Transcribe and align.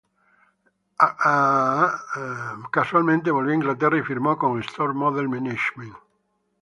Eventualmente 2.73 3.29
volvió 3.29 3.51
a 3.51 3.55
Inglaterra 3.57 3.99
y 3.99 4.03
firmó 4.03 4.35
con 4.35 4.59
Storm 4.61 4.97
Model 4.97 5.29
Management. 5.29 5.93